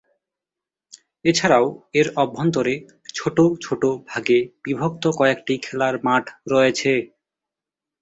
[1.25, 1.65] এছাড়াও
[1.93, 2.73] এর অভ্যন্তরে
[3.15, 3.81] ছোট ছোট
[4.09, 6.91] ভাগে বিভক্ত কয়েকটি খেলার মাঠ রয়েছে।